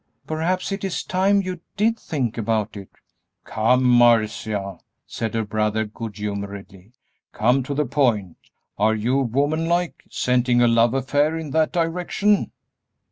[0.25, 2.89] "Perhaps it's time you did think about it."
[3.43, 6.93] "Come, Marcia," said her brother, good humoredly,
[7.33, 8.37] "come to the point;
[8.79, 12.51] are you, woman like, scenting a love affair in that direction?"